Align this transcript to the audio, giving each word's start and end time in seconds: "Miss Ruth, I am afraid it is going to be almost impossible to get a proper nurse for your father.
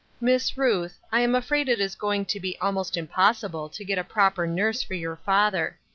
"Miss 0.29 0.57
Ruth, 0.57 0.99
I 1.11 1.21
am 1.21 1.35
afraid 1.35 1.69
it 1.69 1.79
is 1.79 1.93
going 1.93 2.25
to 2.25 2.39
be 2.39 2.57
almost 2.57 2.97
impossible 2.97 3.69
to 3.69 3.85
get 3.85 3.99
a 3.99 4.03
proper 4.03 4.47
nurse 4.47 4.81
for 4.81 4.95
your 4.95 5.17
father. 5.17 5.77